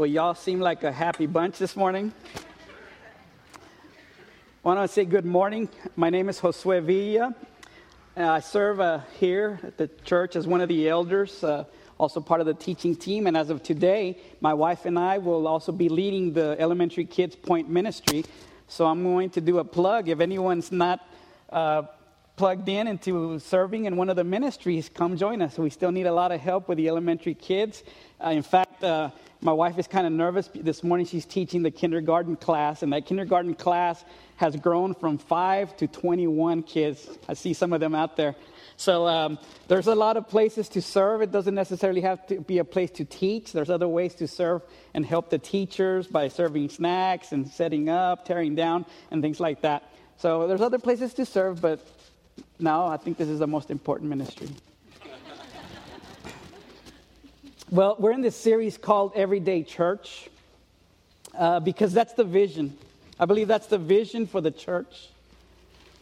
[0.00, 2.14] Well, y'all seem like a happy bunch this morning.
[3.54, 3.58] I
[4.62, 5.68] want to say good morning.
[5.94, 7.34] My name is Josue Villa.
[8.16, 11.64] Uh, I serve uh, here at the church as one of the elders, uh,
[11.98, 13.26] also part of the teaching team.
[13.26, 17.36] And as of today, my wife and I will also be leading the Elementary Kids
[17.36, 18.24] Point Ministry.
[18.68, 20.08] So I'm going to do a plug.
[20.08, 21.06] If anyone's not
[21.50, 21.82] uh,
[22.40, 25.58] plugged in into serving in one of the ministries, come join us.
[25.58, 27.84] We still need a lot of help with the elementary kids.
[28.18, 29.10] Uh, in fact, uh,
[29.42, 30.48] my wife is kind of nervous.
[30.54, 34.02] This morning she's teaching the kindergarten class, and that kindergarten class
[34.36, 37.06] has grown from five to 21 kids.
[37.28, 38.34] I see some of them out there.
[38.78, 41.20] So um, there's a lot of places to serve.
[41.20, 43.52] It doesn't necessarily have to be a place to teach.
[43.52, 44.62] There's other ways to serve
[44.94, 49.60] and help the teachers by serving snacks and setting up, tearing down, and things like
[49.60, 49.82] that.
[50.16, 51.80] So there's other places to serve, but
[52.58, 54.48] now I think this is the most important ministry.
[57.70, 60.28] well, we're in this series called Everyday Church
[61.36, 62.76] uh, because that's the vision.
[63.18, 65.08] I believe that's the vision for the church.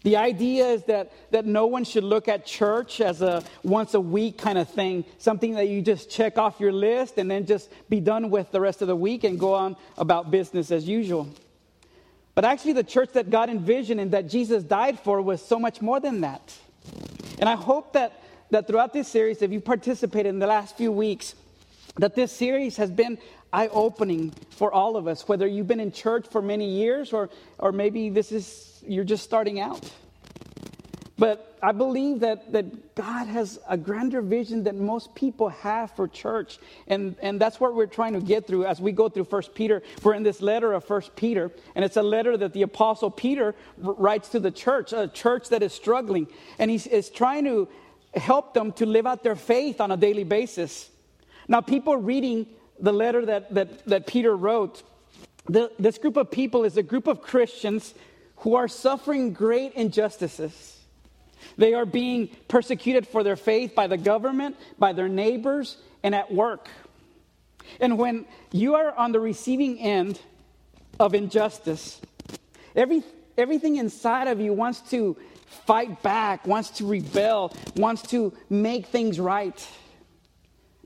[0.05, 4.01] The idea is that, that no one should look at church as a once a
[4.01, 7.69] week kind of thing, something that you just check off your list and then just
[7.89, 11.29] be done with the rest of the week and go on about business as usual.
[12.39, 15.83] But actually, the church that God envisioned and that Jesus died for was so much
[15.83, 16.56] more than that.
[17.41, 18.22] And I hope that,
[18.53, 21.34] that throughout this series, if you participated in the last few weeks,
[21.97, 23.19] that this series has been
[23.53, 27.28] eye opening for all of us, whether you've been in church for many years or,
[27.59, 29.91] or maybe this is, you're just starting out.
[31.19, 36.07] But I believe that, that God has a grander vision than most people have for
[36.07, 36.59] church.
[36.87, 39.83] And, and that's what we're trying to get through as we go through First Peter.
[40.05, 43.57] We're in this letter of First Peter, and it's a letter that the Apostle Peter
[43.77, 46.29] writes to the church, a church that is struggling.
[46.61, 47.69] And he is trying to
[48.15, 50.89] help them to live out their faith on a daily basis.
[51.49, 52.47] Now, people reading
[52.79, 54.85] the letter that, that, that Peter wrote,
[55.47, 57.93] the, this group of people is a group of Christians
[58.37, 60.78] who are suffering great injustices.
[61.59, 66.33] They are being persecuted for their faith by the government, by their neighbors, and at
[66.33, 66.69] work.
[67.81, 70.21] And when you are on the receiving end
[70.99, 72.00] of injustice,
[72.75, 73.03] every,
[73.37, 75.16] everything inside of you wants to
[75.66, 79.69] fight back, wants to rebel, wants to make things right.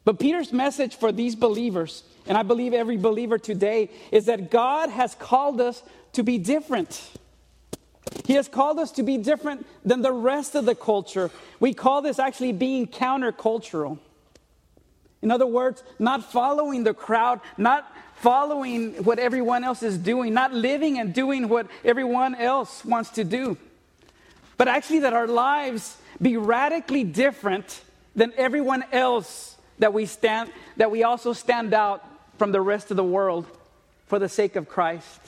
[0.05, 4.89] But Peter's message for these believers, and I believe every believer today, is that God
[4.89, 5.83] has called us
[6.15, 7.11] to be different.
[8.27, 11.31] He has called us to be different than the rest of the culture.
[11.61, 13.99] We call this actually being countercultural.
[15.23, 20.53] In other words, not following the crowd, not following what everyone else is doing, not
[20.53, 23.57] living and doing what everyone else wants to do,
[24.57, 27.83] but actually that our lives be radically different
[28.15, 32.05] than everyone else that we stand that we also stand out
[32.39, 33.47] from the rest of the world
[34.07, 35.21] for the sake of Christ.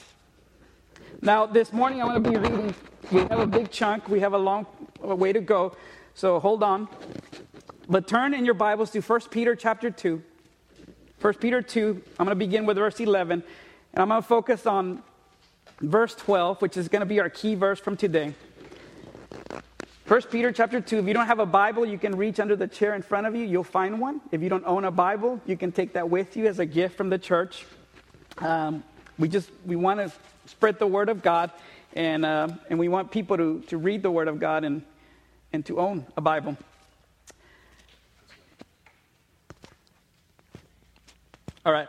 [1.25, 2.75] Now, this morning I'm going to be reading.
[3.11, 4.67] We have a big chunk, we have a long
[5.01, 5.75] way to go,
[6.13, 6.87] so hold on.
[7.89, 10.21] But turn in your Bibles to 1 Peter chapter 2.
[11.21, 14.67] 1 Peter 2, I'm going to begin with verse 11, and I'm going to focus
[14.67, 15.01] on
[15.81, 18.35] verse 12, which is going to be our key verse from today.
[20.07, 22.67] 1 Peter chapter 2, if you don't have a Bible, you can reach under the
[22.67, 23.45] chair in front of you.
[23.45, 24.21] You'll find one.
[24.31, 26.95] If you don't own a Bible, you can take that with you as a gift
[26.95, 27.65] from the church.
[28.37, 28.83] Um,
[29.17, 30.11] we just, we want to
[30.45, 31.51] spread the word of God,
[31.93, 34.83] and, uh, and we want people to, to read the word of God and,
[35.53, 36.57] and to own a Bible.
[41.65, 41.87] All right.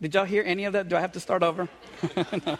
[0.00, 0.88] Did y'all hear any of that?
[0.88, 1.68] Do I have to start over?
[2.46, 2.58] no.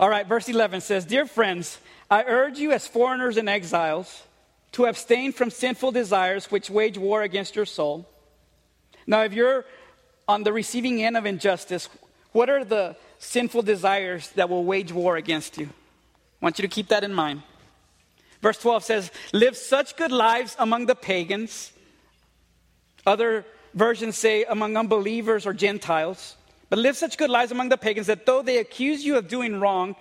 [0.00, 1.78] All right, verse 11 says Dear friends,
[2.10, 4.22] I urge you as foreigners and exiles
[4.72, 8.08] to abstain from sinful desires which wage war against your soul.
[9.06, 9.64] Now, if you're
[10.26, 11.88] on the receiving end of injustice,
[12.32, 15.66] what are the sinful desires that will wage war against you.
[15.66, 17.42] I want you to keep that in mind.
[18.42, 21.72] Verse 12 says, Live such good lives among the pagans.
[23.06, 26.36] Other versions say among unbelievers or Gentiles.
[26.68, 29.60] But live such good lives among the pagans that though they accuse you of doing
[29.60, 29.94] wrong,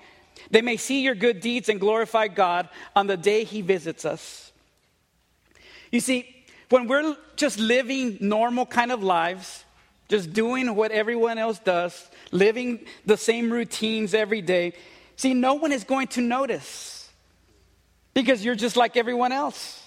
[0.49, 4.51] they may see your good deeds and glorify God on the day He visits us.
[5.91, 6.27] You see,
[6.69, 9.63] when we're just living normal kind of lives,
[10.07, 14.73] just doing what everyone else does, living the same routines every day,
[15.15, 17.09] see, no one is going to notice
[18.13, 19.77] because you're just like everyone else.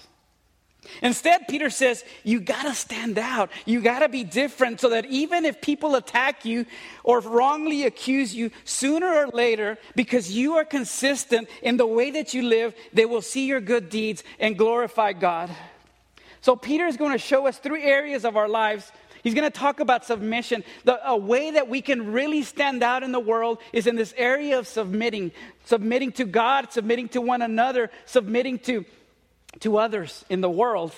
[1.01, 3.49] Instead, Peter says, you gotta stand out.
[3.65, 6.65] You gotta be different so that even if people attack you
[7.03, 12.33] or wrongly accuse you, sooner or later, because you are consistent in the way that
[12.33, 15.49] you live, they will see your good deeds and glorify God.
[16.41, 18.91] So, Peter is going to show us three areas of our lives
[19.25, 20.63] He's going to talk about submission.
[20.83, 24.13] The, a way that we can really stand out in the world is in this
[24.15, 25.31] area of submitting,
[25.65, 28.85] submitting to God, submitting to one another, submitting to,
[29.61, 30.93] to others in the world.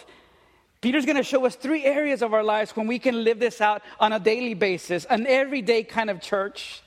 [0.82, 3.62] Peter's going to show us three areas of our lives when we can live this
[3.62, 6.82] out on a daily basis, an everyday kind of church.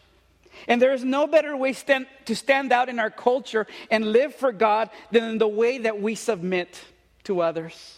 [0.68, 4.34] And there is no better way stand, to stand out in our culture and live
[4.34, 6.78] for God than in the way that we submit
[7.24, 7.96] to others.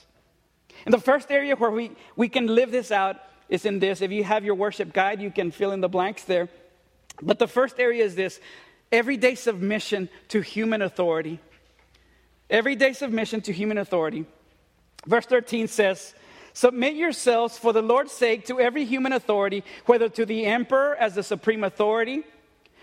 [0.86, 3.16] And the first area where we, we can live this out
[3.52, 4.00] is in this.
[4.00, 6.48] If you have your worship guide, you can fill in the blanks there.
[7.20, 8.40] But the first area is this
[8.90, 11.38] everyday submission to human authority.
[12.48, 14.24] Everyday submission to human authority.
[15.06, 16.14] Verse 13 says,
[16.54, 21.14] Submit yourselves for the Lord's sake to every human authority, whether to the emperor as
[21.14, 22.24] the supreme authority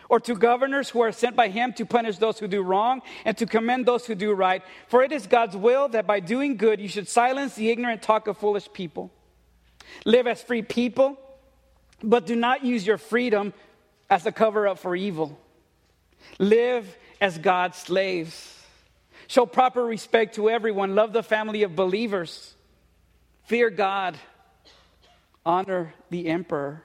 [0.08, 3.36] or to governors who are sent by him to punish those who do wrong and
[3.38, 4.62] to commend those who do right.
[4.88, 8.28] For it is God's will that by doing good you should silence the ignorant talk
[8.28, 9.12] of foolish people.
[10.06, 11.18] Live as free people,
[12.04, 13.54] but do not use your freedom
[14.10, 15.38] as a cover up for evil.
[16.38, 18.56] Live as God's slaves.
[19.28, 20.96] Show proper respect to everyone.
[20.96, 22.54] Love the family of believers.
[23.46, 24.18] Fear God.
[25.46, 26.84] Honor the emperor.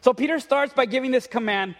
[0.00, 1.76] So Peter starts by giving this command,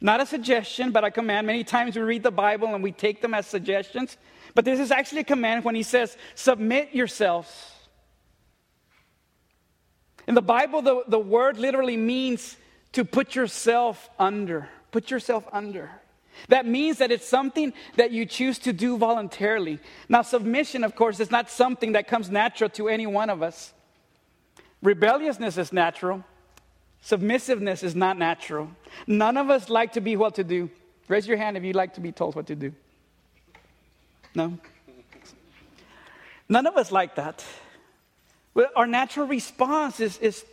[0.00, 1.46] not a suggestion, but a command.
[1.46, 4.16] Many times we read the Bible and we take them as suggestions,
[4.54, 7.72] but this is actually a command when he says, Submit yourselves.
[10.26, 12.56] In the Bible, the, the word literally means
[12.92, 14.68] to put yourself under.
[14.90, 15.90] Put yourself under.
[16.48, 19.78] That means that it's something that you choose to do voluntarily.
[20.08, 23.72] Now, submission, of course, is not something that comes natural to any one of us.
[24.82, 26.24] Rebelliousness is natural,
[27.06, 28.68] Submissiveness is not natural.
[29.06, 30.68] None of us like to be what to do.
[31.06, 32.72] Raise your hand if you like to be told what to do.
[34.34, 34.58] No?
[36.48, 37.44] None of us like that.
[38.74, 40.44] Our natural response is, is,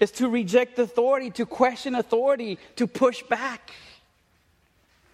[0.00, 3.72] is to reject authority, to question authority, to push back.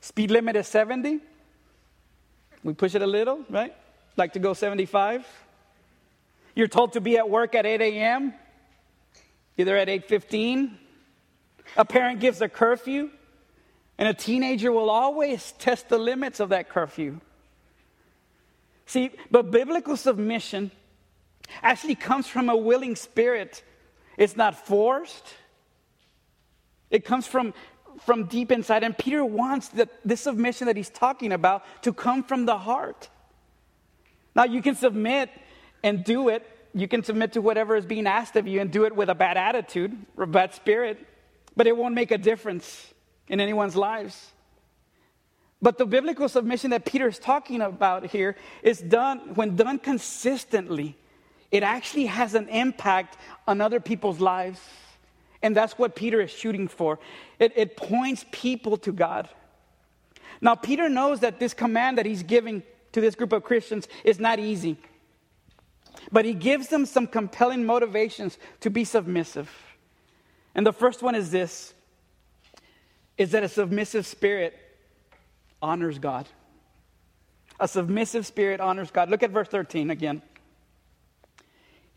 [0.00, 1.20] Speed limit is 70.
[2.64, 3.74] We push it a little, right?
[4.16, 5.26] Like to go 75.
[6.54, 8.34] You're told to be at work at 8 a.m.,
[9.56, 10.70] either at 8.15
[11.76, 13.10] a parent gives a curfew,
[13.98, 17.20] and a teenager will always test the limits of that curfew.
[18.86, 20.70] See, but biblical submission
[21.62, 23.62] actually comes from a willing spirit.
[24.16, 25.26] It's not forced.
[26.90, 27.54] It comes from,
[28.04, 28.82] from deep inside.
[28.82, 33.08] And Peter wants that this submission that he's talking about to come from the heart.
[34.34, 35.30] Now, you can submit
[35.82, 36.46] and do it.
[36.74, 39.14] You can submit to whatever is being asked of you and do it with a
[39.14, 41.06] bad attitude or a bad spirit
[41.58, 42.94] but it won't make a difference
[43.26, 44.30] in anyone's lives.
[45.60, 50.96] But the biblical submission that Peter is talking about here is done, when done consistently,
[51.50, 53.16] it actually has an impact
[53.46, 54.60] on other people's lives.
[55.42, 56.98] And that's what Peter is shooting for.
[57.38, 59.28] It, it points people to God.
[60.40, 62.62] Now, Peter knows that this command that he's giving
[62.92, 64.76] to this group of Christians is not easy.
[66.12, 69.50] But he gives them some compelling motivations to be submissive.
[70.54, 71.74] And the first one is this
[73.16, 74.56] is that a submissive spirit
[75.60, 76.28] honors God.
[77.58, 79.10] A submissive spirit honors God.
[79.10, 80.22] Look at verse 13 again.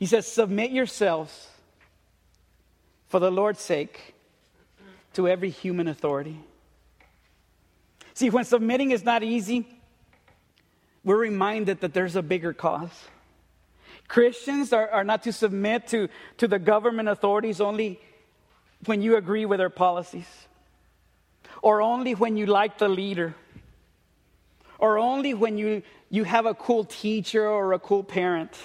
[0.02, 1.48] He says, Submit yourselves
[3.08, 4.16] for the Lord's sake
[5.14, 6.40] to every human authority.
[8.16, 9.68] See, when submitting is not easy,
[11.04, 12.90] we're reminded that there's a bigger cause.
[14.08, 18.00] Christians are, are not to submit to, to the government authorities only
[18.88, 20.48] when you agree with their policies,
[21.62, 23.36] or only when you like the leader,
[24.80, 28.58] or only when you, you have a cool teacher or a cool parent.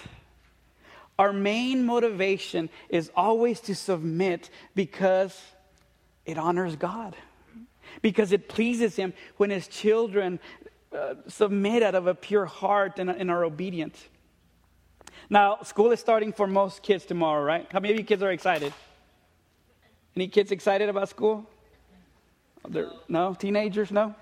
[1.18, 5.38] Our main motivation is always to submit because
[6.26, 7.16] it honors God,
[8.02, 10.38] because it pleases Him when His children
[10.92, 14.08] uh, submit out of a pure heart and, and are obedient.
[15.30, 17.66] Now, school is starting for most kids tomorrow, right?
[17.73, 18.73] How many of you kids are excited?
[20.14, 21.49] Any kids excited about school?
[22.68, 22.92] No.
[23.08, 23.35] no?
[23.35, 23.90] Teenagers?
[23.90, 24.08] No?
[24.08, 24.14] no?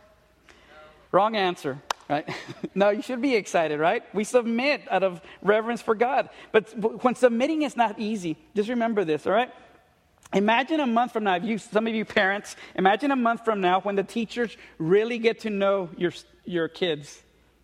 [1.12, 2.28] Wrong answer, right?
[2.74, 4.02] no, you should be excited, right?
[4.14, 6.28] We submit out of reverence for God.
[6.52, 6.70] But
[7.02, 9.50] when submitting is not easy, just remember this, all right?
[10.32, 13.60] Imagine a month from now, if you, some of you parents, imagine a month from
[13.60, 16.12] now when the teachers really get to know your,
[16.44, 17.22] your kids.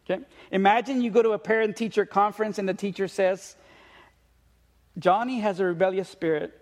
[0.09, 0.23] Okay?
[0.53, 3.57] Imagine you go to a parent teacher conference and the teacher says,
[4.99, 6.57] Johnny has a rebellious spirit.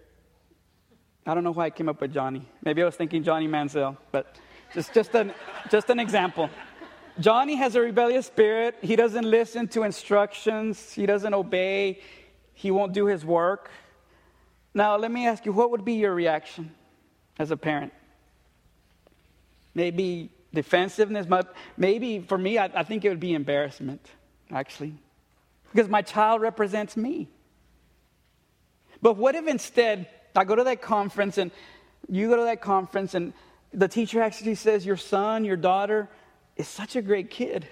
[1.26, 2.48] I don't know why I came up with Johnny.
[2.64, 4.36] Maybe I was thinking Johnny Manziel, but
[4.72, 5.32] just, just, an,
[5.70, 6.48] just an example.
[7.20, 8.76] Johnny has a rebellious spirit.
[8.80, 12.00] He doesn't listen to instructions, he doesn't obey,
[12.54, 13.70] he won't do his work.
[14.74, 16.72] Now, let me ask you what would be your reaction
[17.38, 17.92] as a parent?
[19.74, 24.06] Maybe defensiveness, but maybe for me, I, I think it would be embarrassment,
[24.50, 24.94] actually,
[25.72, 27.28] because my child represents me.
[29.02, 31.50] But what if instead I go to that conference and
[32.08, 33.32] you go to that conference and
[33.72, 36.08] the teacher actually says, Your son, your daughter
[36.58, 37.66] is such a great kid.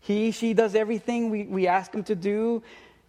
[0.00, 2.62] He, she does everything we, we ask him to do.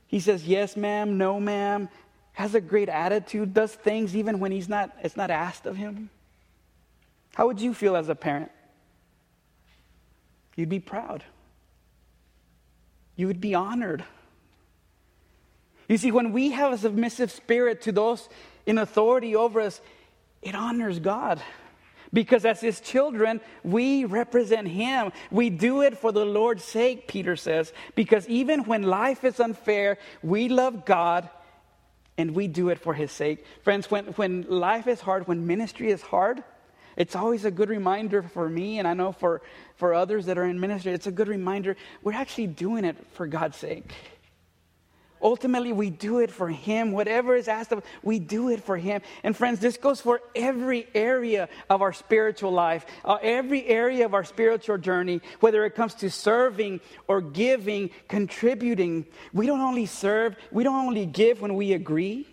[0.08, 1.90] He says, Yes, ma'am, no, ma'am,
[2.34, 6.10] has a great attitude, does things even when he's not, it's not asked of him.
[7.36, 8.52] How would you feel as a parent?
[10.56, 11.24] You'd be proud.
[13.16, 14.04] You would be honored.
[15.88, 18.28] You see, when we have a submissive spirit to those
[18.66, 19.80] in authority over us,
[20.42, 21.42] it honors God.
[22.14, 25.12] Because as his children, we represent him.
[25.32, 27.74] We do it for the Lord's sake, Peter says.
[27.96, 31.30] Because even when life is unfair, we love God
[32.18, 33.46] and we do it for his sake.
[33.64, 36.44] Friends, when, when life is hard, when ministry is hard,
[36.96, 39.44] it's always a good reminder for me, and I know for,
[39.76, 43.28] for others that are in ministry, it's a good reminder we're actually doing it for
[43.28, 43.94] God's sake.
[45.22, 46.92] Ultimately, we do it for Him.
[46.92, 49.02] Whatever is asked of us, we do it for Him.
[49.24, 54.14] And friends, this goes for every area of our spiritual life, uh, every area of
[54.14, 59.06] our spiritual journey, whether it comes to serving or giving, contributing.
[59.34, 62.28] We don't only serve, we don't only give when we agree,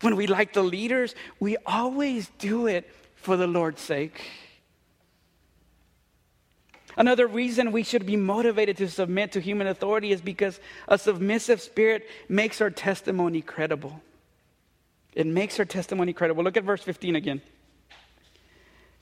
[0.00, 4.20] when we like the leaders, we always do it for the Lord's sake.
[6.96, 11.60] Another reason we should be motivated to submit to human authority is because a submissive
[11.60, 14.00] spirit makes our testimony credible.
[15.14, 16.44] It makes our testimony credible.
[16.44, 17.40] Look at verse 15 again.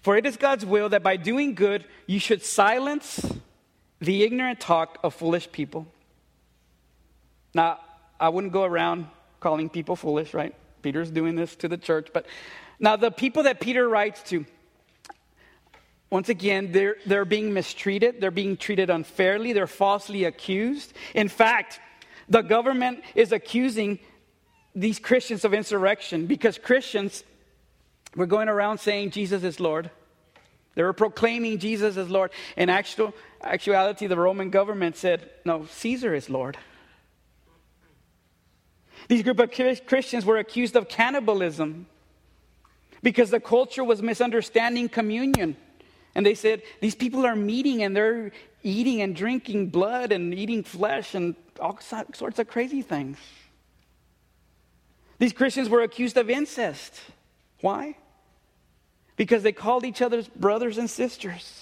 [0.03, 3.25] For it is God's will that by doing good you should silence
[4.01, 5.87] the ignorant talk of foolish people.
[7.55, 7.79] Now,
[8.19, 9.07] I wouldn't go around
[9.41, 10.55] calling people foolish, right?
[10.83, 12.09] Peter's doing this to the church.
[12.13, 12.27] But
[12.81, 14.45] now, the people that Peter writes to,
[16.12, 18.21] once again, they're, they're being mistreated.
[18.21, 19.54] They're being treated unfairly.
[19.54, 20.92] They're falsely accused.
[21.14, 21.81] In fact,
[22.28, 23.99] the government is accusing
[24.75, 27.25] these Christians of insurrection because Christians
[28.14, 29.90] were going around saying Jesus is Lord.
[30.75, 32.31] They were proclaiming Jesus as Lord.
[32.59, 36.59] In actual, actuality, the Roman government said, no, Caesar is Lord.
[39.09, 39.50] These group of
[39.87, 41.87] Christians were accused of cannibalism
[43.02, 45.57] because the culture was misunderstanding communion.
[46.14, 50.62] And they said, These people are meeting and they're eating and drinking blood and eating
[50.62, 53.19] flesh and all sorts of crazy things.
[55.19, 57.00] These Christians were accused of incest.
[57.61, 57.97] Why?
[59.16, 61.62] Because they called each other's brothers and sisters.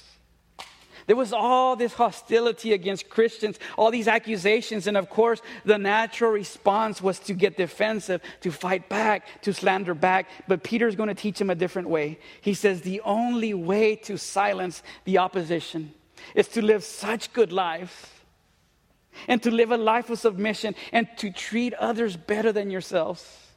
[1.11, 6.31] There was all this hostility against Christians, all these accusations, and of course, the natural
[6.31, 10.29] response was to get defensive, to fight back, to slander back.
[10.47, 12.21] But Peter's going to teach him a different way.
[12.41, 15.95] He says the only way to silence the opposition
[16.37, 18.07] is to live such good lives
[19.27, 23.50] and to live a life of submission and to treat others better than yourselves.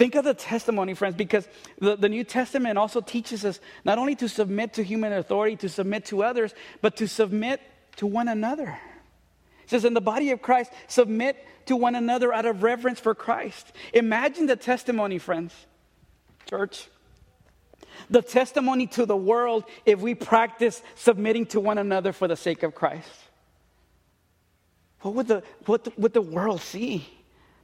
[0.00, 1.46] Think of the testimony, friends, because
[1.78, 5.68] the, the, New Testament also teaches us not only to submit to human authority, to
[5.68, 7.60] submit to others, but to submit
[7.96, 8.78] to one another.
[9.62, 13.14] It says, in the body of Christ, submit to one another out of reverence for
[13.14, 13.70] Christ.
[13.92, 15.52] Imagine the testimony, friends,
[16.48, 16.88] church.
[18.08, 22.62] The testimony to the world if we practice submitting to one another for the sake
[22.62, 23.10] of Christ.
[25.02, 27.06] What would the, what the, would the world see?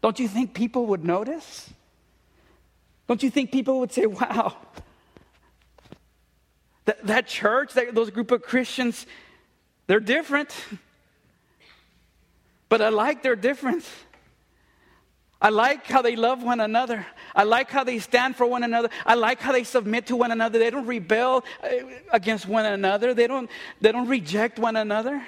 [0.03, 1.71] Don't you think people would notice?
[3.07, 4.57] Don't you think people would say, wow,
[6.87, 9.07] that, that church, that, those group of Christians,
[9.87, 10.55] they're different.
[12.69, 13.89] But I like their difference.
[15.41, 17.07] I like how they love one another.
[17.35, 18.89] I like how they stand for one another.
[19.05, 20.59] I like how they submit to one another.
[20.59, 21.69] They don't rebel uh,
[22.11, 23.13] against one another.
[23.13, 25.23] They don't, they don't reject one another.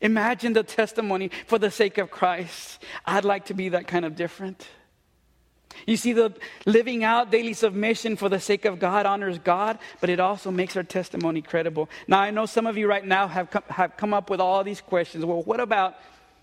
[0.00, 2.82] Imagine the testimony for the sake of Christ.
[3.04, 4.66] I'd like to be that kind of different.
[5.86, 6.34] You see, the
[6.66, 10.76] living out daily submission for the sake of God honors God, but it also makes
[10.76, 11.88] our testimony credible.
[12.06, 14.64] Now, I know some of you right now have come, have come up with all
[14.64, 15.24] these questions.
[15.24, 15.96] Well, what about,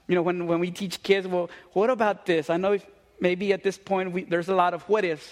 [0.08, 2.50] you know, when, when we teach kids, well, what about this?
[2.50, 2.86] I know if,
[3.20, 5.32] maybe at this point we, there's a lot of what ifs.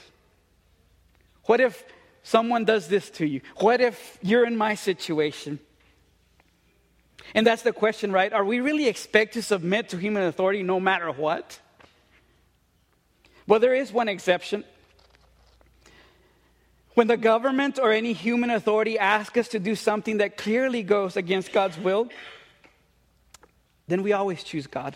[1.46, 1.84] What if
[2.24, 3.42] someone does this to you?
[3.58, 5.60] What if you're in my situation?
[7.36, 8.32] And that's the question, right?
[8.32, 11.60] Are we really expect to submit to human authority no matter what?
[13.50, 14.64] Well, there is one exception.
[16.94, 21.18] When the government or any human authority asks us to do something that clearly goes
[21.18, 22.10] against God's will,
[23.88, 24.96] then we always choose God.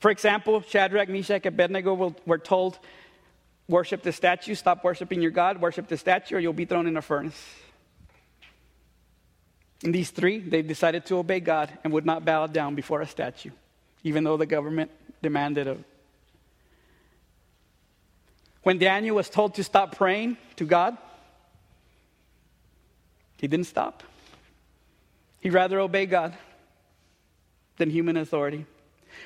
[0.00, 2.76] For example, Shadrach, Meshach, and Abednego were told,
[3.68, 6.96] worship the statue, stop worshiping your God, worship the statue, or you'll be thrown in
[6.96, 7.40] a furnace.
[9.84, 13.06] And these three, they decided to obey God and would not bow down before a
[13.06, 13.52] statue,
[14.02, 14.90] even though the government
[15.22, 15.78] demanded it.
[18.64, 20.96] When Daniel was told to stop praying to God,
[23.36, 24.02] he didn't stop.
[25.40, 26.34] He'd rather obey God
[27.76, 28.66] than human authority.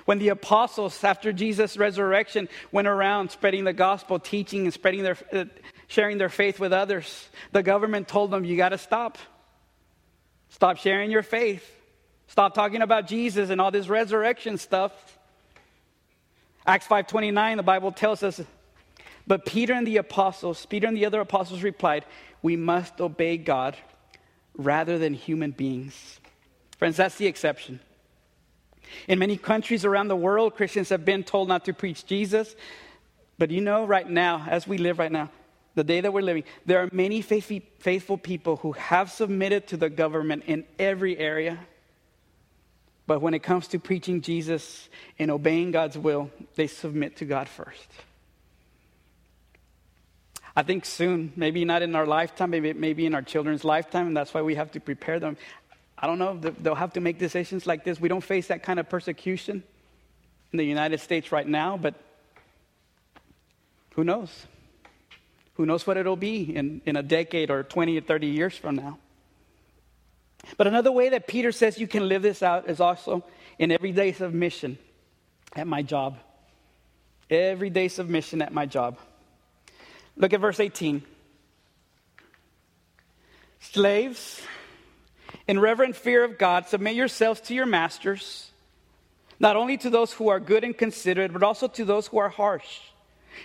[0.05, 5.17] When the apostles, after Jesus' resurrection, went around spreading the gospel, teaching and spreading their,
[5.33, 5.45] uh,
[5.87, 9.19] sharing their faith with others, the government told them, You got to stop.
[10.51, 11.65] Stop sharing your faith.
[12.27, 14.93] Stop talking about Jesus and all this resurrection stuff.
[16.67, 18.41] Acts 5:29 the Bible tells us
[19.29, 22.05] but Peter and the apostles, Peter and the other apostles replied,
[22.43, 23.77] "We must obey God
[24.55, 26.19] rather than human beings."
[26.79, 27.79] Friends, that's the exception.
[29.07, 32.57] In many countries around the world, Christians have been told not to preach Jesus.
[33.37, 35.31] But you know, right now, as we live right now,
[35.75, 39.91] the day that we're living, there are many faithful people who have submitted to the
[39.91, 41.59] government in every area.
[43.07, 47.49] But when it comes to preaching Jesus and obeying God's will, they submit to God
[47.49, 47.89] first.
[50.59, 54.17] I think soon, maybe not in our lifetime, maybe, maybe in our children's lifetime, and
[54.17, 55.37] that's why we have to prepare them.
[55.97, 58.01] I don't know, they'll have to make decisions like this.
[58.01, 59.63] We don't face that kind of persecution
[60.53, 61.95] in the United States right now, but
[63.95, 64.47] who knows?
[65.55, 68.75] Who knows what it'll be in, in a decade or 20 or 30 years from
[68.75, 68.99] now?
[70.57, 73.23] But another way that Peter says you can live this out is also
[73.61, 74.77] in everyday submission
[75.55, 76.19] at my job.
[77.31, 78.99] Everyday submission at my job.
[80.19, 81.03] Look at verse 18.
[83.61, 84.43] Slaves,
[85.47, 88.51] in reverent fear of God, submit yourselves to your masters,
[89.39, 92.29] not only to those who are good and considerate, but also to those who are
[92.29, 92.81] harsh.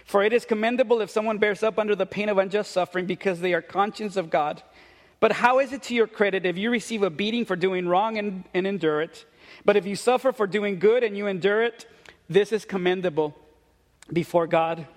[0.06, 3.40] For it is commendable if someone bears up under the pain of unjust suffering because
[3.40, 4.64] they are conscious of God.
[5.20, 8.18] But how is it to your credit if you receive a beating for doing wrong
[8.18, 9.26] and, and endure it?
[9.64, 11.86] But if you suffer for doing good and you endure it,
[12.28, 13.36] this is commendable
[14.12, 14.88] before God.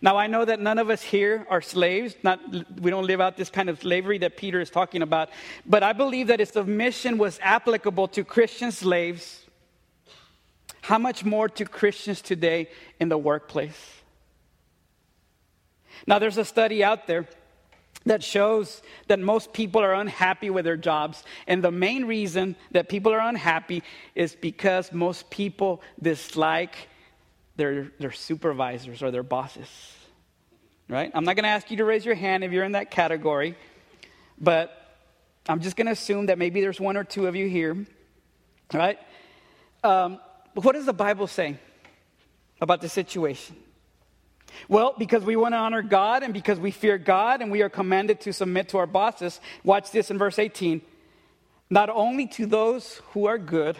[0.00, 2.16] Now, I know that none of us here are slaves.
[2.22, 2.40] Not,
[2.80, 5.30] we don't live out this kind of slavery that Peter is talking about.
[5.66, 9.44] But I believe that if submission was applicable to Christian slaves,
[10.80, 12.68] how much more to Christians today
[13.00, 13.94] in the workplace?
[16.06, 17.26] Now, there's a study out there
[18.06, 21.24] that shows that most people are unhappy with their jobs.
[21.46, 23.82] And the main reason that people are unhappy
[24.14, 26.88] is because most people dislike
[27.58, 29.68] their, their supervisors or their bosses.
[30.88, 31.10] Right?
[31.12, 33.56] I'm not going to ask you to raise your hand if you're in that category,
[34.40, 34.72] but
[35.46, 37.84] I'm just going to assume that maybe there's one or two of you here.
[38.72, 38.98] Right?
[39.84, 40.18] Um,
[40.54, 41.58] what does the Bible say
[42.60, 43.56] about the situation?
[44.68, 47.68] Well, because we want to honor God and because we fear God and we are
[47.68, 50.80] commanded to submit to our bosses, watch this in verse 18.
[51.68, 53.76] Not only to those who are good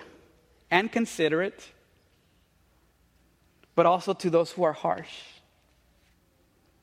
[0.70, 1.64] and considerate,
[3.78, 5.20] but also to those who are harsh.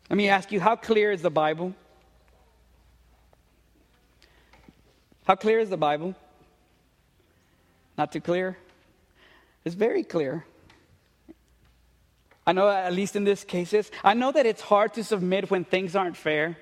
[0.10, 1.76] Let me ask you how clear is the Bible?
[5.28, 6.16] How clear is the Bible?
[7.98, 8.58] Not too clear?
[9.66, 10.46] It's very clear.
[12.48, 15.66] I know, at least in this cases, I know that it's hard to submit when
[15.66, 16.58] things aren't fair.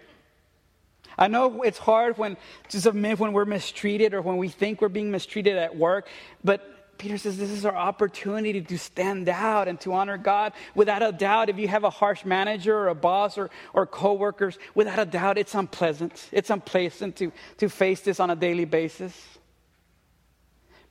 [1.16, 2.38] I know it's hard when
[2.70, 6.08] to submit when we're mistreated or when we think we're being mistreated at work,
[6.44, 10.54] but Peter says this is our opportunity to stand out and to honor God.
[10.76, 14.58] Without a doubt, if you have a harsh manager or a boss or, or coworkers,
[14.76, 16.30] without a doubt, it's unpleasant.
[16.32, 19.20] It's unpleasant to, to face this on a daily basis.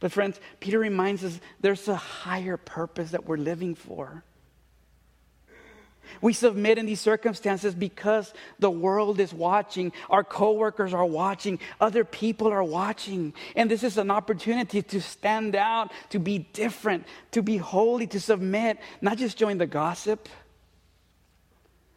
[0.00, 4.24] But friends, Peter reminds us there's a higher purpose that we're living for.
[6.22, 12.04] We submit in these circumstances because the world is watching, our coworkers are watching, other
[12.04, 13.34] people are watching.
[13.56, 18.20] And this is an opportunity to stand out, to be different, to be holy, to
[18.20, 20.28] submit, not just join the gossip,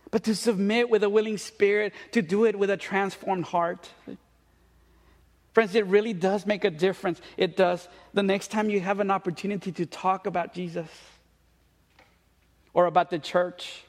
[0.10, 3.88] but to submit with a willing spirit, to do it with a transformed heart.
[5.54, 7.22] Friends, it really does make a difference.
[7.38, 7.88] It does.
[8.16, 10.90] The next time you have an opportunity to talk about Jesus
[12.74, 13.84] or about the church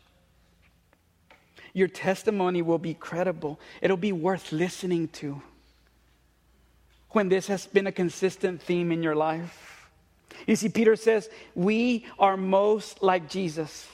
[1.76, 3.60] your testimony will be credible.
[3.82, 5.42] It'll be worth listening to
[7.10, 9.90] when this has been a consistent theme in your life.
[10.46, 13.86] You see, Peter says, We are most like Jesus.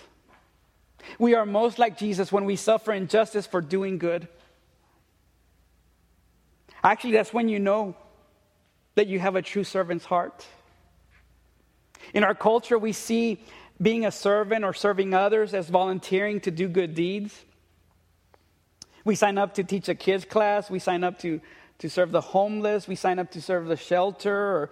[1.19, 4.29] We are most like Jesus when we suffer injustice for doing good.
[6.85, 7.97] Actually, that's when you know
[8.95, 10.47] that you have a true servant's heart.
[12.15, 13.43] In our culture, we see
[13.81, 17.45] being a servant or serving others as volunteering to do good deeds.
[19.05, 21.41] We sign up to teach a kids class, we sign up to,
[21.79, 24.71] to serve the homeless, we sign up to serve the shelter,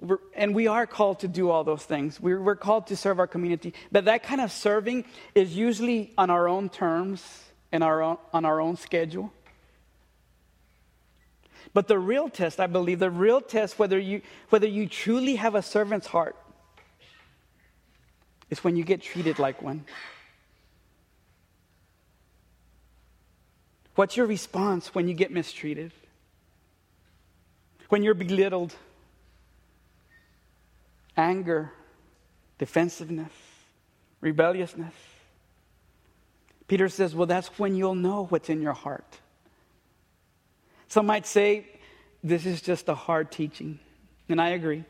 [0.00, 2.20] or, and we are called to do all those things.
[2.20, 3.74] We're, we're called to serve our community.
[3.90, 8.44] But that kind of serving is usually on our own terms and our own, on
[8.44, 9.32] our own schedule.
[11.72, 15.56] But the real test, I believe, the real test, whether you, whether you truly have
[15.56, 16.36] a servant's heart,
[18.50, 19.84] is when you get treated like one.
[23.94, 25.92] What's your response when you get mistreated?
[27.88, 28.74] When you're belittled?
[31.16, 31.70] Anger,
[32.58, 33.32] defensiveness,
[34.20, 34.94] rebelliousness.
[36.66, 39.20] Peter says, Well, that's when you'll know what's in your heart.
[40.88, 41.66] Some might say,
[42.22, 43.78] This is just a hard teaching.
[44.28, 44.84] And I agree.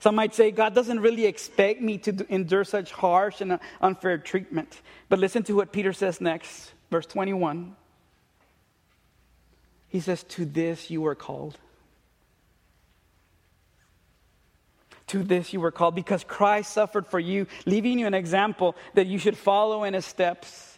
[0.00, 4.18] Some might say God doesn't really expect me to endure such harsh and uh, unfair
[4.18, 4.80] treatment.
[5.08, 7.74] But listen to what Peter says next, verse 21.
[9.88, 11.58] He says, To this you were called.
[15.08, 19.06] To this you were called because Christ suffered for you, leaving you an example that
[19.06, 20.77] you should follow in his steps.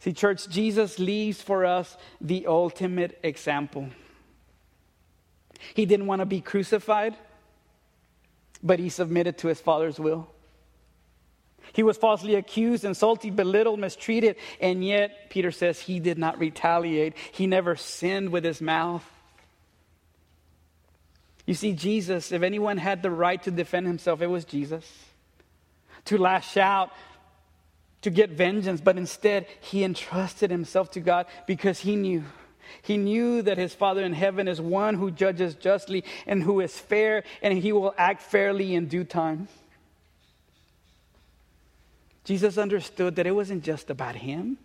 [0.00, 3.88] See, church, Jesus leaves for us the ultimate example.
[5.74, 7.16] He didn't want to be crucified,
[8.62, 10.30] but he submitted to his Father's will.
[11.72, 17.14] He was falsely accused, insulted, belittled, mistreated, and yet, Peter says, he did not retaliate.
[17.32, 19.04] He never sinned with his mouth.
[21.44, 24.86] You see, Jesus, if anyone had the right to defend himself, it was Jesus.
[26.06, 26.90] To lash out,
[28.02, 32.24] to get vengeance, but instead he entrusted himself to God because he knew.
[32.82, 36.78] He knew that his Father in heaven is one who judges justly and who is
[36.78, 39.48] fair, and he will act fairly in due time.
[42.24, 44.58] Jesus understood that it wasn't just about him,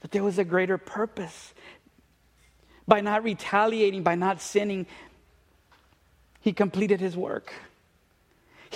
[0.00, 1.52] that there was a greater purpose.
[2.88, 4.86] By not retaliating, by not sinning,
[6.40, 7.52] he completed his work.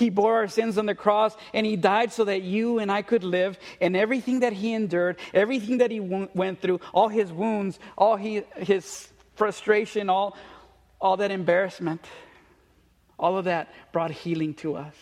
[0.01, 3.03] He bore our sins on the cross and he died so that you and I
[3.03, 3.59] could live.
[3.83, 8.43] And everything that he endured, everything that he went through, all his wounds, all he,
[8.57, 10.39] his frustration, all,
[11.03, 12.03] all that embarrassment,
[13.19, 14.95] all of that brought healing to us.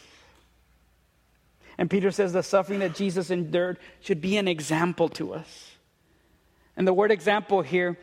[1.78, 5.70] And Peter says the suffering that Jesus endured should be an example to us.
[6.76, 7.96] And the word example here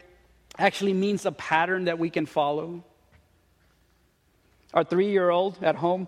[0.58, 2.86] actually means a pattern that we can follow.
[4.74, 6.08] Our three year old at home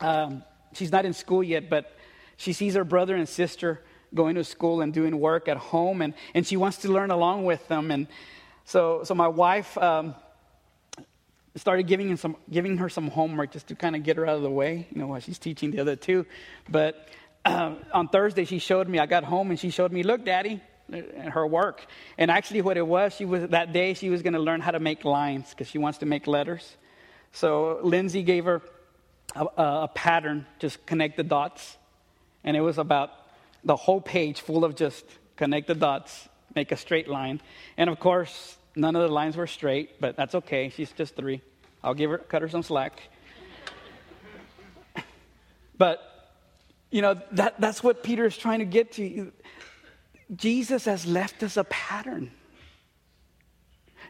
[0.00, 1.96] um, she's not in school yet, but
[2.36, 3.82] she sees her brother and sister
[4.14, 7.44] going to school and doing work at home, and, and she wants to learn along
[7.44, 7.90] with them.
[7.90, 8.06] And
[8.64, 10.14] so, so my wife um,
[11.56, 14.42] started giving, some, giving her some homework just to kind of get her out of
[14.42, 16.26] the way, you know, while she's teaching the other two.
[16.68, 17.08] But
[17.44, 20.60] uh, on Thursday, she showed me, I got home and she showed me, look, Daddy,
[21.30, 21.86] her work.
[22.18, 24.72] And actually, what it was, she was that day she was going to learn how
[24.72, 26.76] to make lines because she wants to make letters.
[27.32, 28.60] So Lindsay gave her
[29.34, 31.76] a, a pattern, just connect the dots.
[32.44, 33.10] And it was about
[33.64, 35.04] the whole page full of just
[35.36, 37.40] connect the dots, make a straight line.
[37.76, 40.68] And of course, none of the lines were straight, but that's okay.
[40.68, 41.40] She's just three.
[41.82, 43.00] I'll give her, cut her some slack.
[45.78, 46.32] but,
[46.90, 49.32] you know, that, that's what Peter is trying to get to.
[50.34, 52.30] Jesus has left us a pattern.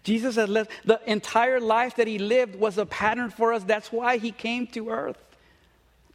[0.02, 3.62] Jesus has the entire life that he lived was a pattern for us.
[3.62, 5.22] That's why he came to earth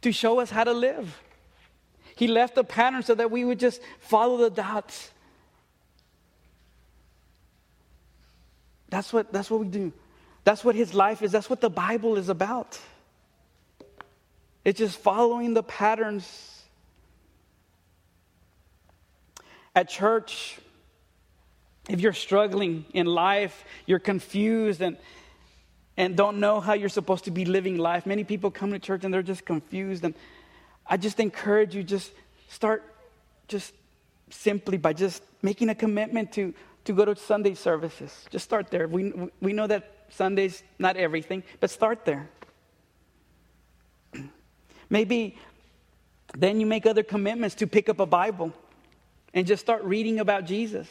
[0.02, 1.22] to show us how to live.
[2.16, 5.10] He left a pattern so that we would just follow the dots.
[8.90, 9.92] That's what, that's what we do.
[10.44, 11.32] That's what his life is.
[11.32, 12.78] That's what the Bible is about.
[14.64, 16.62] It's just following the patterns.
[19.74, 20.58] At church,
[21.88, 24.96] if you're struggling in life, you're confused and,
[25.96, 28.06] and don't know how you're supposed to be living life.
[28.06, 30.04] Many people come to church and they're just confused.
[30.04, 30.14] And
[30.86, 32.12] I just encourage you, just
[32.48, 32.84] start
[33.48, 33.72] just
[34.30, 36.52] simply by just making a commitment to,
[36.84, 38.26] to go to Sunday services.
[38.30, 38.86] Just start there.
[38.86, 42.28] We, we know that Sunday's not everything, but start there.
[44.90, 45.38] Maybe
[46.36, 48.52] then you make other commitments to pick up a Bible
[49.32, 50.88] and just start reading about Jesus.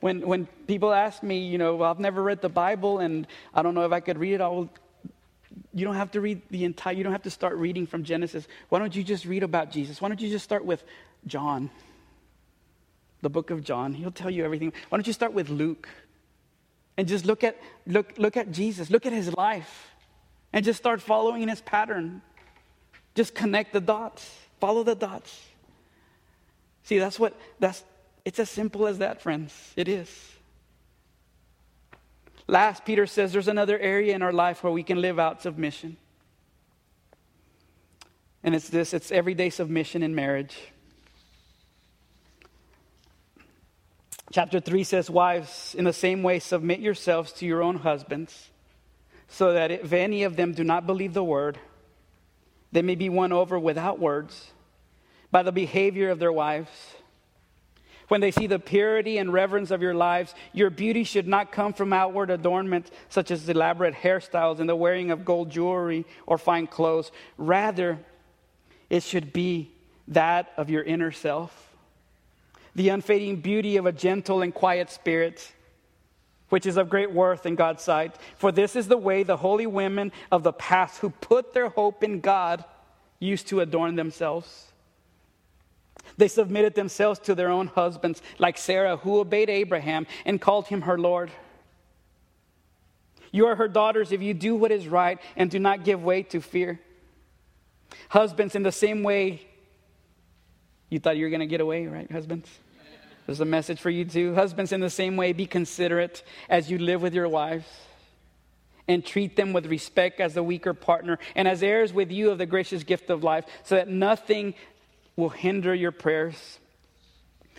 [0.00, 3.62] When, when people ask me, you know, well, I've never read the Bible and I
[3.62, 4.68] don't know if I could read it, I will,
[5.72, 8.46] you don't have to read the entire, you don't have to start reading from Genesis.
[8.68, 10.00] Why don't you just read about Jesus?
[10.00, 10.84] Why don't you just start with
[11.26, 11.70] John,
[13.22, 13.94] the book of John?
[13.94, 14.72] He'll tell you everything.
[14.90, 15.88] Why don't you start with Luke?
[16.98, 19.90] And just look at, look, look at Jesus, look at his life,
[20.52, 22.22] and just start following his pattern.
[23.14, 24.30] Just connect the dots,
[24.60, 25.42] follow the dots.
[26.84, 27.82] See, that's what, that's,
[28.26, 29.54] it's as simple as that, friends.
[29.76, 30.10] It is.
[32.48, 35.96] Last, Peter says there's another area in our life where we can live out submission.
[38.42, 40.58] And it's this it's everyday submission in marriage.
[44.32, 48.50] Chapter 3 says, Wives, in the same way, submit yourselves to your own husbands,
[49.28, 51.58] so that if any of them do not believe the word,
[52.72, 54.50] they may be won over without words
[55.30, 56.95] by the behavior of their wives.
[58.08, 61.72] When they see the purity and reverence of your lives, your beauty should not come
[61.72, 66.66] from outward adornment, such as elaborate hairstyles and the wearing of gold jewelry or fine
[66.66, 67.10] clothes.
[67.36, 67.98] Rather,
[68.88, 69.72] it should be
[70.08, 71.66] that of your inner self
[72.76, 75.50] the unfading beauty of a gentle and quiet spirit,
[76.50, 78.14] which is of great worth in God's sight.
[78.36, 82.04] For this is the way the holy women of the past who put their hope
[82.04, 82.64] in God
[83.18, 84.65] used to adorn themselves.
[86.16, 90.82] They submitted themselves to their own husbands, like Sarah, who obeyed Abraham and called him
[90.82, 91.30] her Lord.
[93.32, 96.22] You are her daughters if you do what is right and do not give way
[96.24, 96.80] to fear.
[98.08, 99.46] Husbands, in the same way,
[100.88, 102.48] you thought you were going to get away, right, husbands?
[103.26, 104.34] There's a message for you too.
[104.34, 107.66] Husbands, in the same way, be considerate as you live with your wives
[108.88, 112.38] and treat them with respect as the weaker partner and as heirs with you of
[112.38, 114.54] the gracious gift of life, so that nothing
[115.16, 116.58] will hinder your prayers.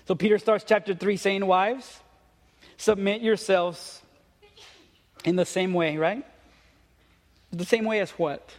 [0.07, 1.99] So Peter starts chapter 3 saying, Wives,
[2.77, 4.01] submit yourselves
[5.25, 6.25] in the same way, right?
[7.51, 8.49] The same way as what?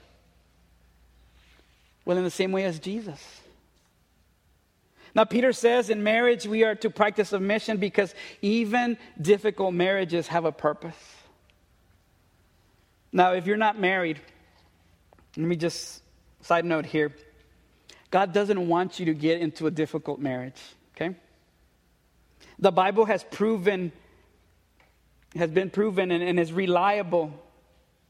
[2.05, 3.23] Well, in the same way as Jesus.
[5.15, 10.45] Now, Peter says in marriage we are to practice submission because even difficult marriages have
[10.45, 10.97] a purpose.
[13.13, 14.21] Now, if you're not married,
[15.37, 16.03] let me just
[16.43, 17.13] side note here
[18.11, 20.61] God doesn't want you to get into a difficult marriage,
[20.97, 21.15] okay?
[22.59, 23.93] The Bible has proven,
[25.37, 27.33] has been proven and, and is reliable,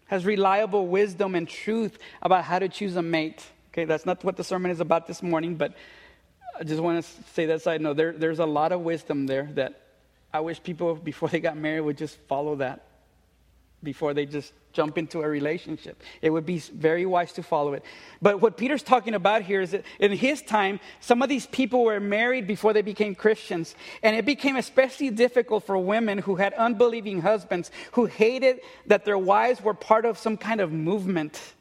[0.07, 3.45] has reliable wisdom and truth about how to choose a mate.
[3.73, 5.75] Okay, that's not what the sermon is about this morning, but
[6.59, 7.97] I just want to say that side note.
[7.97, 9.83] There, there's a lot of wisdom there that
[10.33, 12.88] I wish people, before they got married, would just follow that
[13.83, 16.03] before they just jump into a relationship.
[16.21, 17.85] It would be very wise to follow it.
[18.21, 21.85] But what Peter's talking about here is that in his time, some of these people
[21.85, 23.75] were married before they became Christians.
[24.03, 29.19] And it became especially difficult for women who had unbelieving husbands who hated that their
[29.19, 31.55] wives were part of some kind of movement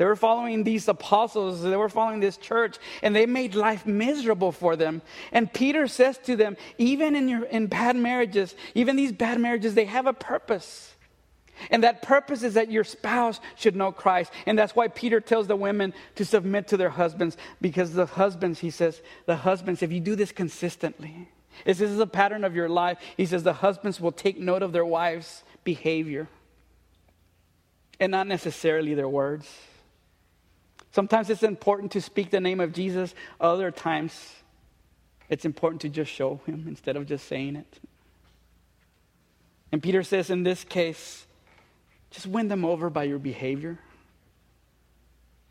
[0.00, 4.50] they were following these apostles, they were following this church, and they made life miserable
[4.50, 5.02] for them.
[5.30, 9.74] And Peter says to them, even in, your, in bad marriages, even these bad marriages,
[9.74, 10.94] they have a purpose.
[11.70, 14.32] And that purpose is that your spouse should know Christ.
[14.46, 18.60] And that's why Peter tells the women to submit to their husbands, because the husbands,
[18.60, 21.28] he says, the husbands, if you do this consistently,
[21.64, 24.62] if this is a pattern of your life, he says the husbands will take note
[24.62, 26.28] of their wives' behavior
[27.98, 29.52] and not necessarily their words.
[30.92, 34.34] Sometimes it's important to speak the name of Jesus, other times
[35.28, 37.78] it's important to just show him instead of just saying it.
[39.70, 41.26] And Peter says, in this case,
[42.10, 43.78] just win them over by your behavior,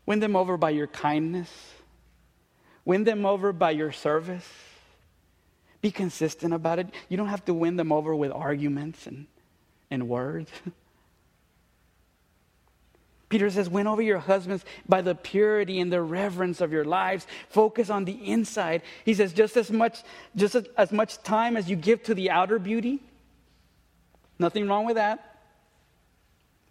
[0.06, 1.50] win them over by your kindness,
[2.84, 4.46] win them over by your service.
[5.80, 6.88] Be consistent about it.
[7.08, 9.26] You don't have to win them over with arguments and,
[9.90, 10.50] and words.
[13.30, 17.26] Peter says, win over your husbands by the purity and the reverence of your lives.
[17.48, 18.82] Focus on the inside.
[19.04, 20.02] He says, just as much,
[20.34, 23.00] just as, as much time as you give to the outer beauty,
[24.38, 25.29] nothing wrong with that.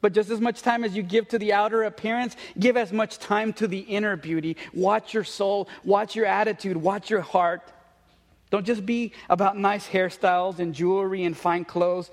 [0.01, 3.19] But just as much time as you give to the outer appearance, give as much
[3.19, 4.55] time to the inner beauty.
[4.73, 7.61] Watch your soul, watch your attitude, watch your heart.
[8.49, 12.09] Don't just be about nice hairstyles and jewelry and fine clothes.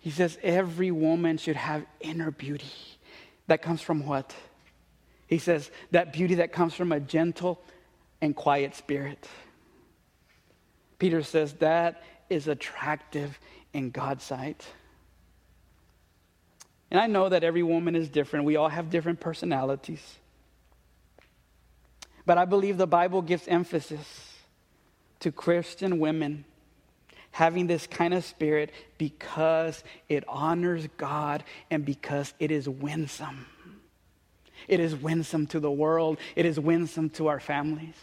[0.00, 2.72] He says every woman should have inner beauty
[3.46, 4.34] that comes from what?
[5.26, 7.60] He says, that beauty that comes from a gentle
[8.20, 9.28] and quiet spirit.
[10.98, 13.38] Peter says that is attractive
[13.72, 14.66] in God's sight.
[16.90, 18.44] And I know that every woman is different.
[18.44, 20.16] We all have different personalities.
[22.24, 24.34] But I believe the Bible gives emphasis
[25.20, 26.44] to Christian women
[27.30, 33.46] having this kind of spirit because it honors God and because it is winsome.
[34.66, 37.94] It is winsome to the world, it is winsome to our families.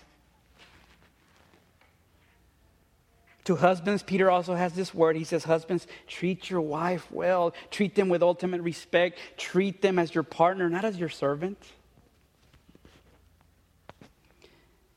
[3.46, 5.16] To husbands, Peter also has this word.
[5.16, 7.54] He says, Husbands, treat your wife well.
[7.70, 9.20] Treat them with ultimate respect.
[9.38, 11.58] Treat them as your partner, not as your servant.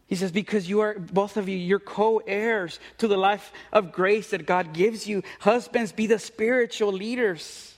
[0.06, 3.92] He says, Because you are, both of you, you're co heirs to the life of
[3.92, 5.22] grace that God gives you.
[5.40, 7.74] Husbands, be the spiritual leaders.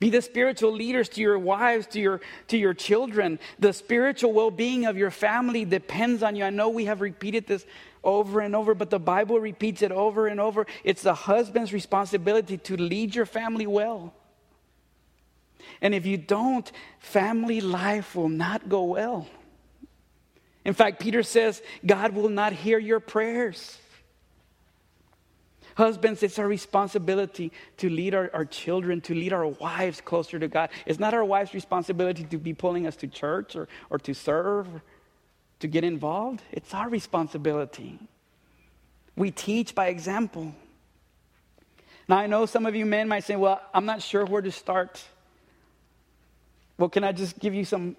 [0.00, 3.38] Be the spiritual leaders to your wives, to your, to your children.
[3.60, 6.42] The spiritual well being of your family depends on you.
[6.42, 7.64] I know we have repeated this
[8.02, 10.66] over and over, but the Bible repeats it over and over.
[10.84, 14.14] It's the husband's responsibility to lead your family well.
[15.80, 19.26] And if you don't, family life will not go well.
[20.64, 23.78] In fact, Peter says, God will not hear your prayers.
[25.74, 30.48] Husbands, it's our responsibility to lead our, our, children, to lead our wives closer to
[30.48, 30.68] God.
[30.84, 34.68] It's not our wife's responsibility to be pulling us to church or, or to serve
[35.60, 37.98] to get involved, it's our responsibility.
[39.16, 40.54] We teach by example.
[42.08, 44.50] Now, I know some of you men might say, well, I'm not sure where to
[44.50, 45.02] start.
[46.76, 47.96] Well, can I just give you some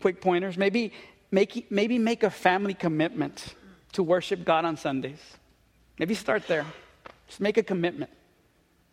[0.00, 0.58] quick pointers?
[0.58, 0.92] Maybe
[1.30, 3.54] make, maybe make a family commitment
[3.92, 5.20] to worship God on Sundays.
[5.98, 6.66] Maybe start there.
[7.28, 8.10] Just make a commitment.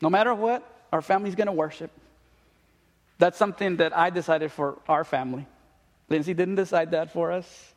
[0.02, 1.92] No matter what, our family's going to worship.
[3.18, 5.48] That's something that I decided for our family.
[6.10, 7.74] Lindsay didn't decide that for us.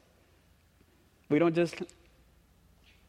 [1.31, 1.77] We don't just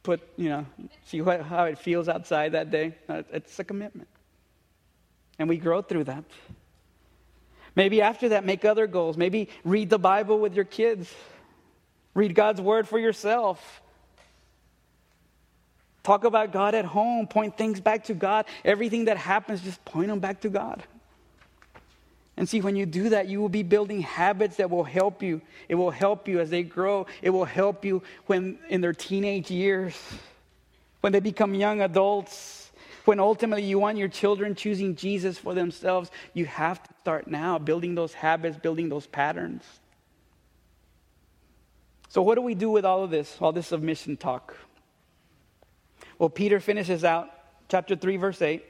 [0.04, 0.66] put, you know,
[1.06, 2.96] see what, how it feels outside that day.
[3.10, 4.08] It's a commitment.
[5.38, 6.24] And we grow through that.
[7.76, 9.18] Maybe after that, make other goals.
[9.18, 11.14] Maybe read the Bible with your kids,
[12.14, 13.82] read God's word for yourself.
[16.04, 18.46] Talk about God at home, point things back to God.
[18.66, 20.84] Everything that happens, just point them back to God.
[22.42, 25.44] And see, when you do that, you will be building habits that will help you.
[25.70, 27.06] It will help you as they grow.
[27.22, 29.96] It will help you when in their teenage years,
[31.02, 32.72] when they become young adults,
[33.06, 36.10] when ultimately you want your children choosing Jesus for themselves.
[36.34, 39.64] You have to start now building those habits, building those patterns.
[42.10, 44.58] So, what do we do with all of this, all this submission talk?
[46.18, 47.30] Well, Peter finishes out
[47.70, 48.66] chapter 3, verse 8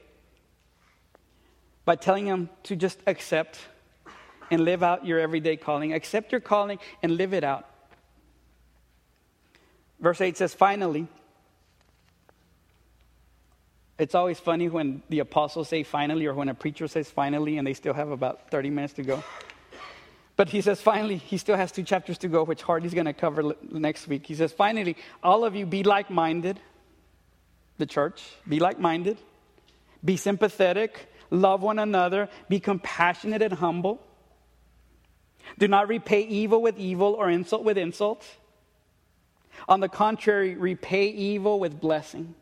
[1.85, 3.59] by telling them to just accept
[4.49, 5.93] and live out your everyday calling.
[5.93, 7.67] Accept your calling and live it out.
[9.99, 11.07] Verse 8 says, finally,
[13.97, 17.67] it's always funny when the apostles say finally or when a preacher says finally and
[17.67, 19.23] they still have about 30 minutes to go.
[20.35, 23.13] But he says, finally, he still has two chapters to go, which Hardy's going to
[23.13, 24.25] cover next week.
[24.25, 26.59] He says, finally, all of you be like minded,
[27.77, 29.19] the church, be like minded,
[30.03, 33.99] be sympathetic, love one another, be compassionate and humble.
[35.57, 38.25] Do not repay evil with evil or insult with insult.
[39.67, 42.35] On the contrary, repay evil with blessing.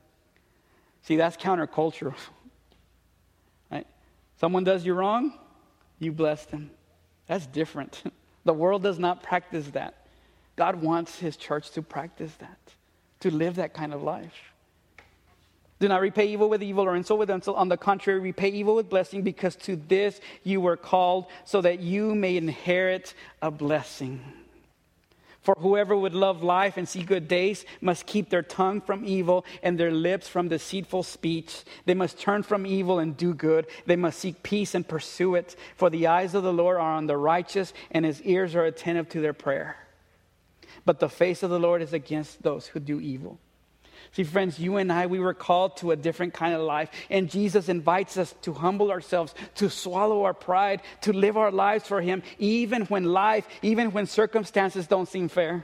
[1.03, 2.15] See, that's countercultural.
[3.71, 3.85] Right?
[4.39, 5.33] Someone does you wrong,
[5.99, 6.71] you bless them.
[7.27, 8.03] That's different.
[8.45, 10.07] The world does not practice that.
[10.55, 12.57] God wants his church to practice that,
[13.19, 14.53] to live that kind of life.
[15.79, 17.57] Do not repay evil with evil or insult with insult.
[17.57, 21.79] On the contrary, repay evil with blessing, because to this you were called, so that
[21.79, 24.21] you may inherit a blessing.
[25.41, 29.45] For whoever would love life and see good days must keep their tongue from evil
[29.63, 31.63] and their lips from deceitful speech.
[31.85, 33.65] They must turn from evil and do good.
[33.85, 35.55] They must seek peace and pursue it.
[35.77, 39.07] For the eyes of the Lord are on the righteous, and his ears are attentive
[39.09, 39.77] to their prayer.
[40.85, 43.39] But the face of the Lord is against those who do evil.
[44.13, 46.89] See, friends, you and I, we were called to a different kind of life.
[47.09, 51.87] And Jesus invites us to humble ourselves, to swallow our pride, to live our lives
[51.87, 55.63] for Him, even when life, even when circumstances don't seem fair.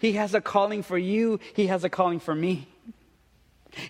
[0.00, 2.68] He has a calling for you, He has a calling for me.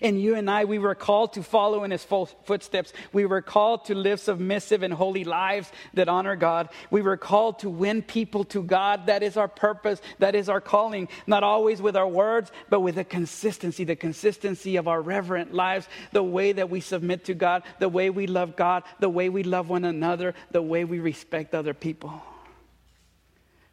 [0.01, 2.93] And you and I, we were called to follow in his footsteps.
[3.13, 6.69] We were called to live submissive and holy lives that honor God.
[6.89, 9.07] We were called to win people to God.
[9.07, 10.01] That is our purpose.
[10.19, 11.07] That is our calling.
[11.27, 15.87] Not always with our words, but with the consistency, the consistency of our reverent lives,
[16.11, 19.43] the way that we submit to God, the way we love God, the way we
[19.43, 22.21] love one another, the way we respect other people.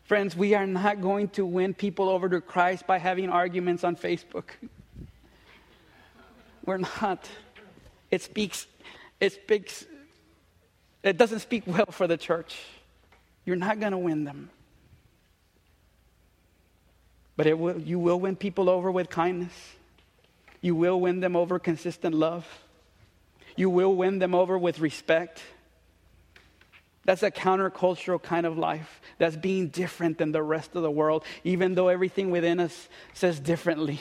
[0.04, 3.94] Friends, we are not going to win people over to Christ by having arguments on
[3.94, 4.44] Facebook.
[6.68, 7.26] We're not.
[8.10, 8.66] It speaks,
[9.20, 9.86] it speaks,
[11.02, 12.58] it doesn't speak well for the church.
[13.46, 14.50] You're not going to win them.
[17.38, 19.54] But will, you will win people over with kindness.
[20.60, 22.46] You will win them over consistent love.
[23.56, 25.40] You will win them over with respect.
[27.08, 29.00] That's a countercultural kind of life.
[29.16, 33.40] That's being different than the rest of the world, even though everything within us says
[33.40, 33.98] differently.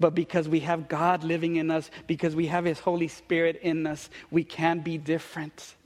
[0.00, 3.86] But because we have God living in us, because we have His Holy Spirit in
[3.86, 5.76] us, we can be different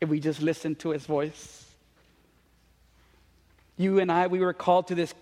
[0.00, 1.66] if we just listen to His voice.
[3.76, 5.12] You and I, we were called to this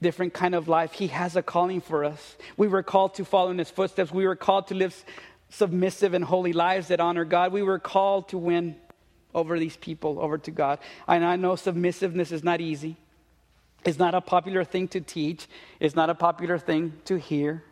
[0.00, 0.92] different kind of life.
[0.92, 2.36] He has a calling for us.
[2.56, 4.12] We were called to follow in His footsteps.
[4.12, 5.04] We were called to live
[5.48, 7.52] submissive and holy lives that honor God.
[7.52, 8.76] We were called to win
[9.34, 10.78] over these people, over to God.
[11.06, 12.96] And I know submissiveness is not easy.
[13.84, 15.46] It's not a popular thing to teach,
[15.78, 17.62] it's not a popular thing to hear.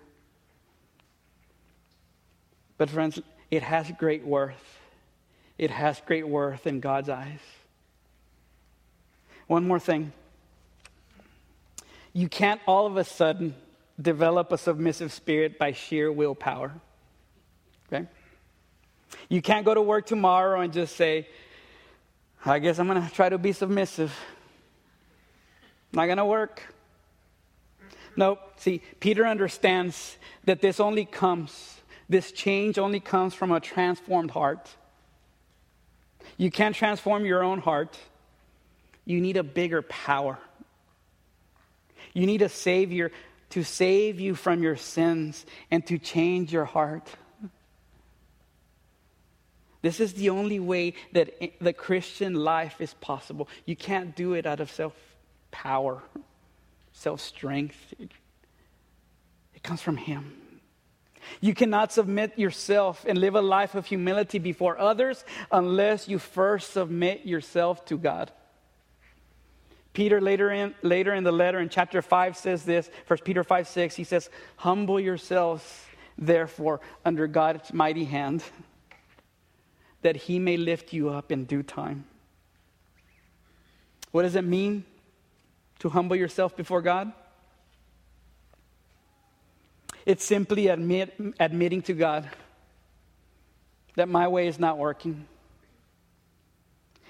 [2.78, 4.78] But, friends, it has great worth.
[5.58, 7.40] It has great worth in God's eyes.
[9.48, 10.12] One more thing.
[12.12, 13.54] You can't all of a sudden
[14.00, 16.72] develop a submissive spirit by sheer willpower.
[17.92, 18.06] Okay?
[19.28, 21.26] You can't go to work tomorrow and just say,
[22.44, 24.16] I guess I'm going to try to be submissive.
[25.92, 26.74] Not going to work.
[28.16, 28.40] Nope.
[28.56, 34.68] See, Peter understands that this only comes, this change only comes from a transformed heart.
[36.36, 37.98] You can't transform your own heart.
[39.04, 40.38] You need a bigger power.
[42.12, 43.12] You need a Savior
[43.50, 47.08] to save you from your sins and to change your heart.
[49.80, 53.48] This is the only way that the Christian life is possible.
[53.64, 54.94] You can't do it out of self
[55.50, 56.02] power,
[56.92, 57.94] self strength.
[57.98, 60.36] It comes from Him.
[61.40, 66.72] You cannot submit yourself and live a life of humility before others unless you first
[66.72, 68.32] submit yourself to God.
[69.92, 73.68] Peter later in, later in the letter in chapter 5 says this, 1 Peter 5
[73.68, 75.64] 6, he says, Humble yourselves,
[76.16, 78.42] therefore, under God's mighty hand
[80.02, 82.04] that he may lift you up in due time.
[84.10, 84.84] What does it mean
[85.80, 87.12] to humble yourself before God?
[90.06, 92.28] It's simply admit, admitting to God
[93.96, 95.26] that my way is not working.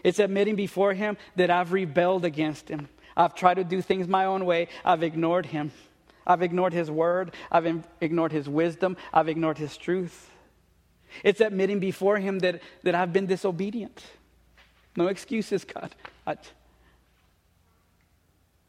[0.03, 2.89] It's admitting before Him that I've rebelled against Him.
[3.17, 4.69] I've tried to do things my own way.
[4.85, 5.71] I've ignored Him.
[6.27, 7.35] I've ignored His word.
[7.51, 8.97] I've ignored His wisdom.
[9.13, 10.31] I've ignored His truth.
[11.25, 14.03] It's admitting before Him that, that I've been disobedient.
[14.97, 15.95] No excuses, God.
[16.27, 16.37] I,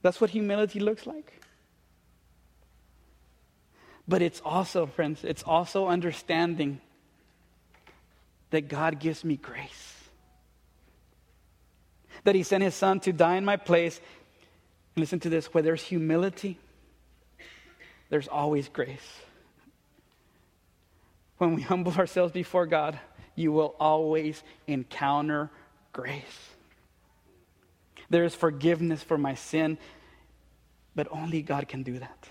[0.01, 1.41] that's what humility looks like.
[4.07, 6.81] But it's also, friends, it's also understanding
[8.49, 9.95] that God gives me grace.
[12.23, 13.99] That He sent His Son to die in my place.
[14.95, 16.57] Listen to this where there's humility,
[18.09, 19.21] there's always grace
[21.39, 22.99] when we humble ourselves before God,
[23.35, 25.49] you will always encounter
[25.91, 26.49] grace.
[28.09, 29.77] There is forgiveness for my sin,
[30.95, 32.27] but only God can do that.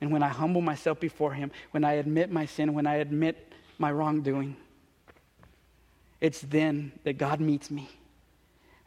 [0.00, 3.52] And when I humble myself before Him, when I admit my sin, when I admit
[3.78, 4.56] my wrongdoing,
[6.20, 7.88] it's then that God meets me.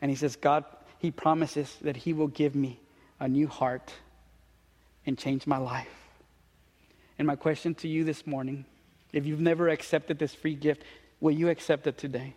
[0.02, 0.66] And He says, God,
[1.00, 2.80] He promises that He will give me
[3.20, 3.94] a new heart
[5.06, 6.05] and change my life.
[7.18, 8.66] And my question to you this morning
[9.14, 10.84] if you've never accepted this free gift,
[11.22, 12.36] will you accept it today?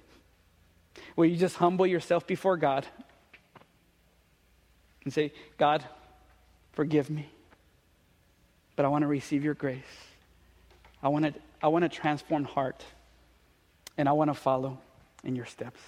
[1.16, 2.87] Will you just humble yourself before God
[5.05, 5.85] and say, God,
[6.72, 7.29] forgive me,
[8.76, 9.83] but I want to receive your grace.
[11.03, 12.85] I want, to, I want a transformed heart,
[13.97, 14.79] and I want to follow
[15.24, 15.81] in your steps.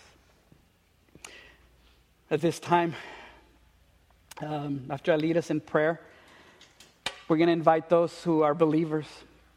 [2.30, 2.94] At this time,
[4.40, 6.00] um, after I lead us in prayer,
[7.30, 9.06] we're going to invite those who are believers,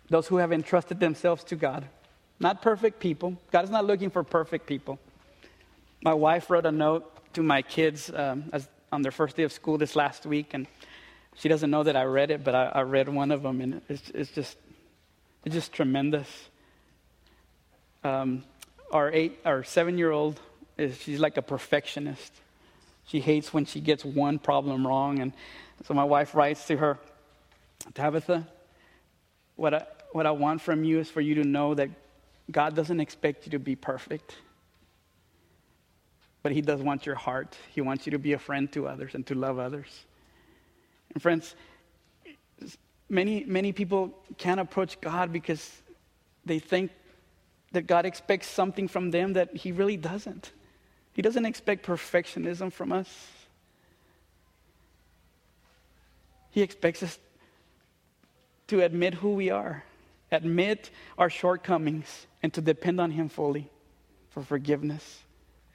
[0.08, 1.84] those who have entrusted themselves to God.
[2.40, 3.36] Not perfect people.
[3.52, 5.00] God is not looking for perfect people.
[6.04, 9.52] My wife wrote a note to my kids um, as, on their first day of
[9.52, 10.68] school this last week, and
[11.36, 13.82] she doesn't know that I read it, but I, I read one of them, and
[13.90, 14.56] it's, it's, just
[15.44, 16.28] it's just tremendous.
[18.04, 18.44] Um,
[18.92, 20.40] our eight, our seven-year-old
[20.78, 22.34] is she's like a perfectionist.
[23.08, 25.34] She hates when she gets one problem wrong, and
[25.86, 27.00] so my wife writes to her.
[27.94, 28.48] Tabitha,
[29.56, 31.90] what I, what I want from you is for you to know that
[32.52, 34.36] God doesn't expect you to be perfect,
[36.42, 37.56] but He does want your heart.
[37.72, 40.06] He wants you to be a friend to others and to love others.
[41.14, 41.56] And friends,
[43.10, 45.82] many, many people can't approach God because
[46.46, 46.92] they think
[47.72, 50.52] that God expects something from them that He really doesn't.
[51.14, 53.10] He doesn't expect perfectionism from us.
[56.50, 57.18] He expects us
[58.74, 59.84] to admit who we are,
[60.32, 63.70] admit our shortcomings, and to depend on Him fully
[64.32, 65.20] for forgiveness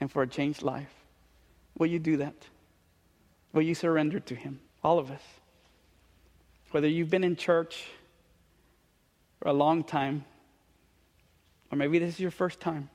[0.01, 0.93] and for a changed life.
[1.77, 2.35] Will you do that?
[3.53, 4.59] Will you surrender to Him?
[4.83, 5.21] All of us.
[6.71, 7.85] Whether you've been in church
[9.39, 10.25] for a long time,
[11.71, 12.89] or maybe this is your first time,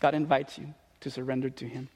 [0.00, 1.88] God invites you to surrender to Him.